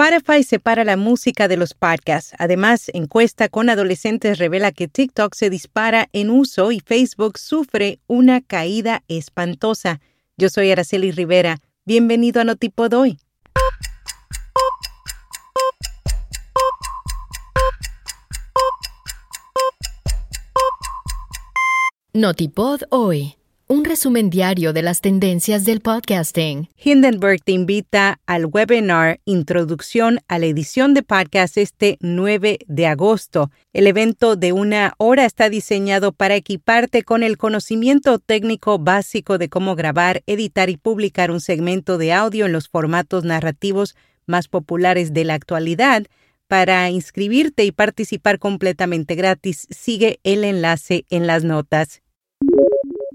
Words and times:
Spotify 0.00 0.42
separa 0.42 0.82
la 0.82 0.96
música 0.96 1.46
de 1.46 1.58
los 1.58 1.74
podcasts. 1.74 2.32
Además, 2.38 2.90
encuesta 2.94 3.50
con 3.50 3.68
adolescentes 3.68 4.38
revela 4.38 4.72
que 4.72 4.88
TikTok 4.88 5.34
se 5.34 5.50
dispara 5.50 6.08
en 6.14 6.30
uso 6.30 6.72
y 6.72 6.80
Facebook 6.80 7.36
sufre 7.36 7.98
una 8.06 8.40
caída 8.40 9.02
espantosa. 9.08 10.00
Yo 10.38 10.48
soy 10.48 10.70
Araceli 10.70 11.10
Rivera. 11.10 11.58
Bienvenido 11.84 12.40
a 12.40 12.44
Notipod 12.44 12.94
hoy. 12.94 13.18
Notipod 22.14 22.84
hoy 22.88 23.36
un 23.70 23.84
resumen 23.84 24.30
diario 24.30 24.72
de 24.72 24.82
las 24.82 25.00
tendencias 25.00 25.64
del 25.64 25.80
podcasting. 25.80 26.68
Hindenburg 26.76 27.40
te 27.44 27.52
invita 27.52 28.18
al 28.26 28.46
webinar 28.46 29.20
Introducción 29.24 30.18
a 30.26 30.40
la 30.40 30.46
edición 30.46 30.92
de 30.92 31.04
podcast 31.04 31.56
este 31.56 31.96
9 32.00 32.58
de 32.66 32.86
agosto. 32.88 33.52
El 33.72 33.86
evento 33.86 34.34
de 34.34 34.52
una 34.52 34.94
hora 34.98 35.24
está 35.24 35.48
diseñado 35.48 36.10
para 36.10 36.34
equiparte 36.34 37.04
con 37.04 37.22
el 37.22 37.38
conocimiento 37.38 38.18
técnico 38.18 38.80
básico 38.80 39.38
de 39.38 39.48
cómo 39.48 39.76
grabar, 39.76 40.24
editar 40.26 40.68
y 40.68 40.76
publicar 40.76 41.30
un 41.30 41.40
segmento 41.40 41.96
de 41.96 42.12
audio 42.12 42.46
en 42.46 42.52
los 42.52 42.68
formatos 42.68 43.22
narrativos 43.22 43.94
más 44.26 44.48
populares 44.48 45.12
de 45.12 45.24
la 45.24 45.34
actualidad. 45.34 46.06
Para 46.48 46.90
inscribirte 46.90 47.64
y 47.64 47.70
participar 47.70 48.40
completamente 48.40 49.14
gratis, 49.14 49.68
sigue 49.70 50.18
el 50.24 50.42
enlace 50.42 51.04
en 51.08 51.28
las 51.28 51.44
notas. 51.44 52.02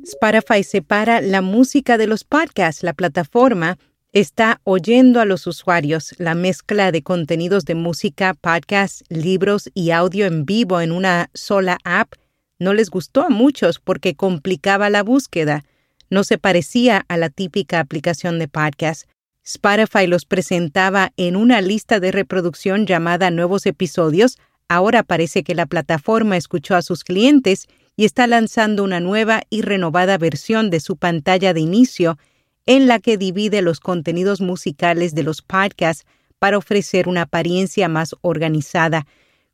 Spotify 0.06 0.64
separa 0.64 1.20
la 1.20 1.42
música 1.42 1.98
de 1.98 2.06
los 2.06 2.24
podcasts. 2.24 2.84
La 2.84 2.94
plataforma 2.94 3.80
está 4.14 4.62
oyendo 4.64 5.20
a 5.20 5.26
los 5.26 5.48
usuarios 5.48 6.14
la 6.20 6.36
mezcla 6.36 6.92
de 6.92 7.02
contenidos 7.02 7.66
de 7.66 7.74
música, 7.74 8.36
podcasts, 8.36 9.04
libros 9.10 9.72
y 9.74 9.90
audio 9.90 10.28
en 10.28 10.46
vivo 10.46 10.80
en 10.80 10.92
una 10.92 11.32
sola 11.34 11.80
app. 11.84 12.14
No 12.60 12.76
les 12.76 12.92
gustó 12.92 13.24
a 13.24 13.30
muchos 13.30 13.80
porque 13.80 14.14
complicaba 14.14 14.92
la 14.92 15.02
búsqueda. 15.02 15.66
No 16.12 16.24
se 16.24 16.38
parecía 16.38 17.04
a 17.08 17.18
la 17.18 17.30
típica 17.30 17.80
aplicación 17.80 18.38
de 18.38 18.48
podcast. 18.48 19.10
Spotify 19.44 20.06
los 20.06 20.26
presentaba 20.26 21.14
en 21.18 21.36
una 21.36 21.62
lista 21.62 22.00
de 22.00 22.12
reproducción 22.12 22.86
llamada 22.86 23.32
Nuevos 23.32 23.66
Episodios. 23.66 24.38
Ahora 24.70 25.02
parece 25.02 25.44
que 25.44 25.56
la 25.56 25.66
plataforma 25.66 26.38
escuchó 26.38 26.76
a 26.76 26.84
sus 26.84 27.04
clientes 27.04 27.68
y 27.96 28.06
está 28.06 28.28
lanzando 28.28 28.84
una 28.84 29.00
nueva 29.00 29.44
y 29.50 29.62
renovada 29.62 30.18
versión 30.18 30.70
de 30.70 30.80
su 30.80 30.98
pantalla 30.98 31.54
de 31.54 31.62
inicio 31.62 32.18
en 32.66 32.88
la 32.88 33.00
que 33.00 33.18
divide 33.18 33.62
los 33.62 33.80
contenidos 33.80 34.42
musicales 34.42 35.14
de 35.16 35.24
los 35.24 35.42
podcasts 35.42 36.06
para 36.40 36.58
ofrecer 36.58 37.08
una 37.08 37.24
apariencia 37.24 37.88
más 37.88 38.16
organizada. 38.22 39.06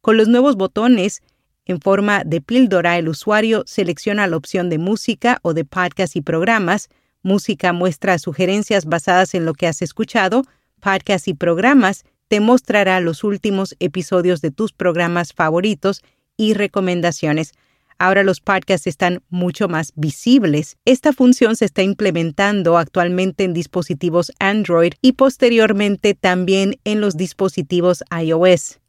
Con 0.02 0.18
los 0.18 0.28
nuevos 0.28 0.56
botones, 0.56 1.22
en 1.66 1.80
forma 1.80 2.24
de 2.26 2.42
píldora, 2.42 2.98
el 2.98 3.08
usuario 3.08 3.64
selecciona 3.68 4.28
la 4.28 4.38
opción 4.38 4.70
de 4.70 4.78
música 4.78 5.40
o 5.44 5.54
de 5.54 5.64
podcast 5.64 6.16
y 6.16 6.22
programas. 6.22 6.90
Música 7.22 7.72
muestra 7.72 8.18
sugerencias 8.18 8.86
basadas 8.86 9.36
en 9.36 9.46
lo 9.46 9.54
que 9.54 9.68
has 9.68 9.82
escuchado. 9.82 10.44
Podcast 10.80 11.28
y 11.28 11.36
programas 11.36 12.04
te 12.28 12.40
mostrará 12.40 13.00
los 13.02 13.24
últimos 13.24 13.76
episodios 13.80 14.42
de 14.42 14.52
tus 14.52 14.74
programas 14.74 15.34
favoritos 15.34 16.02
y 16.38 16.56
recomendaciones. 16.56 17.54
Ahora 18.02 18.24
los 18.24 18.42
podcasts 18.42 18.88
están 18.88 19.22
mucho 19.30 19.68
más 19.68 19.94
visibles. 19.96 20.76
Esta 20.86 21.14
función 21.14 21.56
se 21.56 21.66
está 21.66 21.84
implementando 21.84 22.80
actualmente 22.80 23.44
en 23.44 23.54
dispositivos 23.54 24.32
Android 24.40 24.94
y 25.04 25.12
posteriormente 25.12 26.16
también 26.16 26.80
en 26.84 27.00
los 27.00 27.16
dispositivos 27.16 28.04
iOS. 28.12 28.80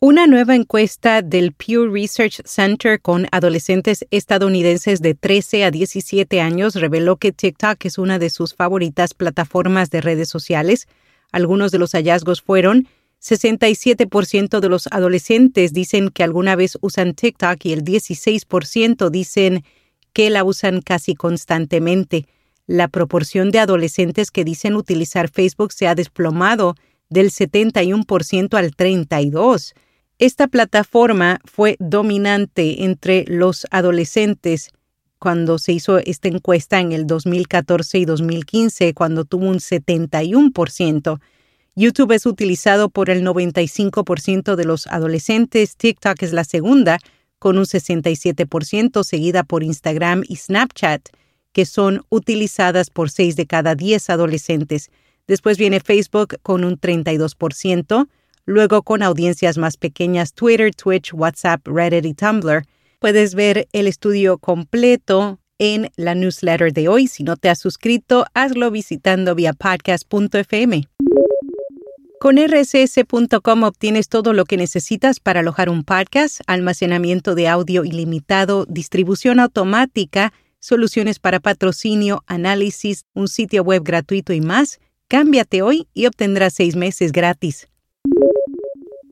Una 0.00 0.26
nueva 0.26 0.54
encuesta 0.54 1.20
del 1.20 1.52
Pew 1.52 1.92
Research 1.92 2.40
Center 2.46 2.98
con 2.98 3.26
adolescentes 3.30 4.06
estadounidenses 4.10 5.02
de 5.02 5.12
13 5.12 5.64
a 5.64 5.70
17 5.70 6.40
años 6.40 6.76
reveló 6.76 7.18
que 7.18 7.32
TikTok 7.32 7.84
es 7.84 7.98
una 7.98 8.18
de 8.18 8.30
sus 8.30 8.54
favoritas 8.54 9.12
plataformas 9.12 9.90
de 9.90 10.00
redes 10.00 10.30
sociales. 10.30 10.88
Algunos 11.30 11.72
de 11.72 11.78
los 11.78 11.92
hallazgos 11.92 12.40
fueron 12.40 12.88
67% 13.22 14.60
de 14.60 14.68
los 14.68 14.86
adolescentes 14.88 15.72
dicen 15.72 16.10
que 16.10 16.22
alguna 16.22 16.56
vez 16.56 16.78
usan 16.80 17.14
TikTok 17.14 17.64
y 17.64 17.72
el 17.72 17.84
16% 17.84 19.10
dicen 19.10 19.64
que 20.12 20.30
la 20.30 20.44
usan 20.44 20.80
casi 20.80 21.14
constantemente. 21.14 22.26
La 22.66 22.88
proporción 22.88 23.50
de 23.50 23.58
adolescentes 23.58 24.30
que 24.30 24.44
dicen 24.44 24.74
utilizar 24.74 25.30
Facebook 25.30 25.72
se 25.72 25.86
ha 25.88 25.94
desplomado 25.94 26.74
del 27.08 27.30
71% 27.30 28.54
al 28.54 28.72
32%. 28.72 29.72
Esta 30.18 30.48
plataforma 30.48 31.40
fue 31.44 31.76
dominante 31.78 32.84
entre 32.84 33.26
los 33.28 33.66
adolescentes 33.70 34.70
cuando 35.18 35.58
se 35.58 35.72
hizo 35.72 35.98
esta 35.98 36.28
encuesta 36.28 36.80
en 36.80 36.92
el 36.92 37.06
2014 37.06 37.98
y 37.98 38.04
2015, 38.06 38.94
cuando 38.94 39.24
tuvo 39.24 39.46
un 39.46 39.58
71%. 39.58 41.20
YouTube 41.78 42.12
es 42.12 42.24
utilizado 42.24 42.88
por 42.88 43.10
el 43.10 43.22
95% 43.22 44.56
de 44.56 44.64
los 44.64 44.86
adolescentes, 44.86 45.76
TikTok 45.76 46.22
es 46.22 46.32
la 46.32 46.44
segunda, 46.44 46.98
con 47.38 47.58
un 47.58 47.66
67%, 47.66 49.04
seguida 49.04 49.44
por 49.44 49.62
Instagram 49.62 50.22
y 50.26 50.36
Snapchat, 50.36 51.10
que 51.52 51.66
son 51.66 52.02
utilizadas 52.08 52.88
por 52.88 53.10
6 53.10 53.36
de 53.36 53.46
cada 53.46 53.74
10 53.74 54.08
adolescentes. 54.08 54.90
Después 55.26 55.58
viene 55.58 55.80
Facebook 55.80 56.38
con 56.42 56.64
un 56.64 56.80
32%, 56.80 58.08
luego 58.46 58.82
con 58.82 59.02
audiencias 59.02 59.58
más 59.58 59.76
pequeñas 59.76 60.32
Twitter, 60.32 60.74
Twitch, 60.74 61.12
WhatsApp, 61.12 61.60
Reddit 61.66 62.06
y 62.06 62.14
Tumblr. 62.14 62.64
Puedes 63.00 63.34
ver 63.34 63.68
el 63.72 63.86
estudio 63.86 64.38
completo 64.38 65.40
en 65.58 65.90
la 65.96 66.14
newsletter 66.14 66.72
de 66.72 66.88
hoy. 66.88 67.06
Si 67.06 67.22
no 67.22 67.36
te 67.36 67.50
has 67.50 67.58
suscrito, 67.58 68.24
hazlo 68.32 68.70
visitando 68.70 69.34
vía 69.34 69.52
podcast.fm. 69.52 70.88
Con 72.26 72.38
rss.com 72.38 73.62
obtienes 73.62 74.08
todo 74.08 74.32
lo 74.32 74.46
que 74.46 74.56
necesitas 74.56 75.20
para 75.20 75.38
alojar 75.38 75.68
un 75.68 75.84
podcast, 75.84 76.40
almacenamiento 76.48 77.36
de 77.36 77.46
audio 77.46 77.84
ilimitado, 77.84 78.66
distribución 78.68 79.38
automática, 79.38 80.32
soluciones 80.58 81.20
para 81.20 81.38
patrocinio, 81.38 82.24
análisis, 82.26 83.04
un 83.14 83.28
sitio 83.28 83.62
web 83.62 83.84
gratuito 83.84 84.32
y 84.32 84.40
más. 84.40 84.80
Cámbiate 85.06 85.62
hoy 85.62 85.86
y 85.94 86.06
obtendrás 86.06 86.54
seis 86.54 86.74
meses 86.74 87.12
gratis. 87.12 87.68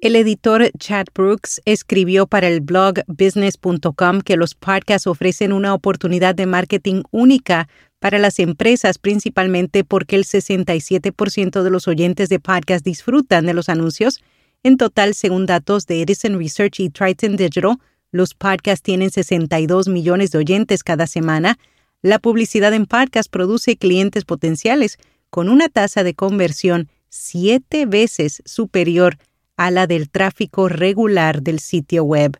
El 0.05 0.17
editor 0.17 0.71
Chad 0.79 1.07
Brooks 1.15 1.63
escribió 1.65 2.27
para 2.27 2.47
el 2.47 2.61
blog 2.61 2.97
business.com 3.07 4.21
que 4.21 4.37
los 4.37 4.55
podcasts 4.55 5.07
ofrecen 5.07 5.51
una 5.51 5.73
oportunidad 5.73 6.35
de 6.35 6.45
marketing 6.45 7.05
única 7.11 7.71
para 8.01 8.19
las 8.19 8.39
empresas, 8.39 8.99
principalmente 8.99 9.83
porque 9.83 10.17
el 10.17 10.25
67% 10.25 11.63
de 11.63 11.71
los 11.71 11.89
oyentes 11.89 12.29
de 12.29 12.39
podcast 12.39 12.85
disfrutan 12.85 13.47
de 13.47 13.55
los 13.55 13.71
anuncios. 13.71 14.23
En 14.63 14.77
total, 14.77 15.15
según 15.15 15.47
datos 15.47 15.87
de 15.87 16.03
Edison 16.03 16.39
Research 16.39 16.81
y 16.81 16.91
Triton 16.91 17.37
Digital, 17.37 17.79
los 18.11 18.35
podcasts 18.35 18.83
tienen 18.83 19.11
62 19.11 19.89
millones 19.89 20.33
de 20.33 20.39
oyentes 20.39 20.85
cada 20.85 21.07
semana. 21.07 21.59
La 22.03 22.19
publicidad 22.19 22.75
en 22.75 22.85
podcast 22.85 23.31
produce 23.31 23.79
clientes 23.79 24.27
potenciales 24.27 24.99
con 25.31 25.49
una 25.49 25.71
tasa 25.71 26.05
de 26.05 26.13
conversión 26.13 26.91
siete 27.09 27.87
veces 27.87 28.43
superior 28.45 29.17
a 29.57 29.71
la 29.71 29.87
del 29.87 30.11
tráfico 30.11 30.69
regular 30.69 31.43
del 31.43 31.61
sitio 31.61 32.05
web. 32.05 32.39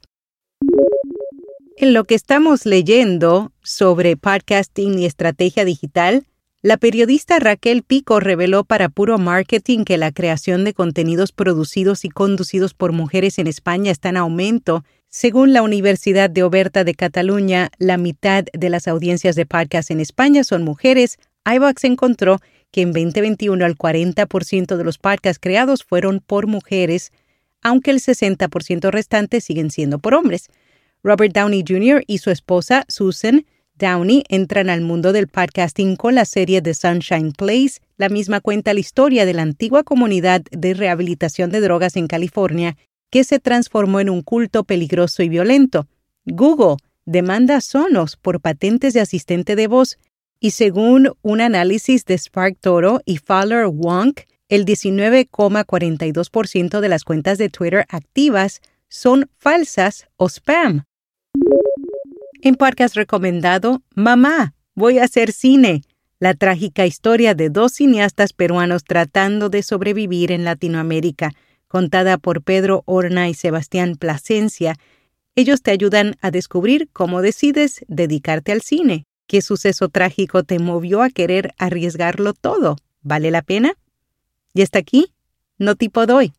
En 1.77 1.93
lo 1.93 2.05
que 2.05 2.15
estamos 2.15 2.67
leyendo 2.67 3.53
sobre 3.63 4.17
podcasting 4.17 4.99
y 4.99 5.07
estrategia 5.07 5.65
digital, 5.65 6.25
la 6.63 6.79
periodista 6.79 7.39
Raquel 7.41 7.83
Pico 7.83 8.21
reveló 8.21 8.65
para 8.65 8.89
Puro 8.89 9.19
Marketing 9.19 9.85
que 9.85 9.99
la 9.99 10.13
creación 10.13 10.65
de 10.65 10.73
contenidos 10.73 11.31
producidos 11.31 12.07
y 12.07 12.09
conducidos 12.09 12.73
por 12.73 12.93
mujeres 12.93 13.39
en 13.39 13.49
España 13.49 13.93
está 13.93 14.09
en 14.09 14.17
aumento. 14.17 14.83
Según 15.11 15.53
la 15.53 15.63
Universidad 15.63 16.31
de 16.31 16.43
Oberta 16.43 16.83
de 16.83 16.95
Cataluña, 16.95 17.71
la 17.79 17.99
mitad 17.99 18.45
de 18.55 18.71
las 18.71 18.89
audiencias 18.89 19.37
de 19.37 19.45
podcast 19.45 19.91
en 19.91 20.01
España 20.01 20.43
son 20.43 20.63
mujeres. 20.63 21.19
iVox 21.45 21.85
encontró 21.85 22.41
que 22.75 22.83
en 22.83 22.91
2021 22.91 23.65
el 23.65 23.79
40% 23.79 24.77
de 24.77 24.83
los 24.83 24.99
podcasts 24.99 25.39
creados 25.41 25.85
fueron 25.85 26.19
por 26.19 26.49
mujeres, 26.49 27.13
aunque 27.63 27.93
el 27.93 28.01
60% 28.01 28.91
restante 28.91 29.41
siguen 29.41 29.71
siendo 29.71 30.01
por 30.01 30.13
hombres. 30.13 30.49
Robert 31.05 31.33
Downey 31.33 31.63
Jr. 31.65 32.03
y 32.09 32.19
su 32.19 32.33
esposa 32.33 32.85
Susan 32.89 33.47
Downey 33.77 34.25
entran 34.29 34.71
al 34.71 34.81
mundo 34.81 35.13
del 35.13 35.29
podcasting 35.29 35.95
con 35.95 36.17
la 36.17 36.25
serie 36.25 36.63
The 36.63 36.75
Sunshine 36.75 37.31
Place. 37.31 37.79
La 37.97 38.09
misma 38.09 38.41
cuenta 38.41 38.75
la 38.75 38.81
historia 38.81 39.25
de 39.25 39.35
la 39.35 39.43
antigua 39.43 39.85
comunidad 39.85 40.43
de 40.51 40.75
rehabilitación 40.75 41.51
de 41.51 41.61
drogas 41.61 41.95
en 41.95 42.09
California 42.09 42.77
que 43.09 43.23
se 43.23 43.39
transformó 43.39 44.01
en 44.01 44.11
un 44.11 44.23
culto 44.23 44.65
peligroso 44.65 45.23
y 45.23 45.29
violento. 45.29 45.87
Google 46.25 46.79
demanda 47.07 47.55
a 47.55 47.61
Sonos 47.61 48.17
por 48.17 48.41
patentes 48.41 48.95
de 48.95 49.01
asistente 49.01 49.55
de 49.55 49.69
voz 49.69 49.97
Y 50.45 50.51
según 50.51 51.17
un 51.23 51.41
análisis 51.41 52.05
de 52.05 52.19
Spark 52.19 52.59
Toro 52.61 53.01
y 53.07 53.17
Fowler 53.17 53.65
Wonk, 53.65 54.21
el 54.51 54.67
19,42% 54.67 56.81
de 56.81 56.89
las 56.91 57.05
cuentas 57.05 57.39
de 57.39 57.49
Twitter 57.49 57.87
activas 57.89 58.61
son 58.91 59.31
falsas 59.39 60.07
o 60.19 60.29
spam. 60.29 60.85
En 62.43 62.57
podcast 62.57 62.95
recomendado, 62.95 63.83
Mamá, 63.95 64.53
voy 64.75 64.99
a 64.99 65.05
hacer 65.05 65.33
cine. 65.33 65.81
La 66.19 66.35
trágica 66.35 66.85
historia 66.85 67.35
de 67.35 67.49
dos 67.49 67.73
cineastas 67.73 68.35
peruanos 68.35 68.85
tratando 68.85 69.49
de 69.49 69.63
sobrevivir 69.63 70.31
en 70.31 70.45
Latinoamérica, 70.45 71.33
contada 71.69 72.19
por 72.19 72.43
Pedro 72.43 72.83
Horna 72.85 73.31
y 73.31 73.35
Sebastián 73.35 73.97
Plasencia. 73.97 74.77
Ellos 75.37 75.63
te 75.63 75.71
ayudan 75.71 76.17
a 76.21 76.31
descubrir 76.31 76.91
cómo 76.93 77.23
decides 77.23 77.83
dedicarte 77.89 78.53
al 78.53 78.61
cine. 78.61 79.07
¿Qué 79.27 79.41
suceso 79.43 79.89
trágico 79.89 80.45
te 80.45 80.59
movió 80.59 81.03
a 81.03 81.11
querer 81.11 81.55
arriesgarlo 81.59 82.35
todo? 82.35 82.77
¿Vale 83.03 83.31
la 83.31 83.43
pena? 83.43 83.75
Y 84.53 84.63
hasta 84.63 84.79
aquí, 84.79 85.13
no 85.59 85.75
tipo 85.75 86.07
doy. 86.07 86.33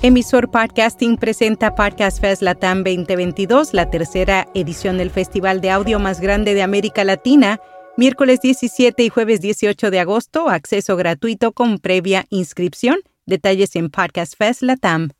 Emisor 0.00 0.50
Podcasting 0.50 1.16
presenta 1.16 1.74
Podcast 1.74 2.20
Fest 2.20 2.42
Latam 2.42 2.84
2022, 2.84 3.74
la 3.74 3.90
tercera 3.90 4.46
edición 4.54 4.98
del 4.98 5.10
festival 5.10 5.60
de 5.60 5.70
audio 5.70 5.98
más 5.98 6.20
grande 6.20 6.54
de 6.54 6.62
América 6.62 7.02
Latina, 7.02 7.58
miércoles 7.96 8.40
17 8.40 9.02
y 9.02 9.08
jueves 9.08 9.40
18 9.40 9.90
de 9.90 9.98
agosto, 9.98 10.50
acceso 10.50 10.94
gratuito 10.96 11.50
con 11.50 11.78
previa 11.78 12.26
inscripción. 12.30 12.98
Detalles 13.26 13.74
en 13.74 13.90
podcastfestlatam.com. 13.90 15.17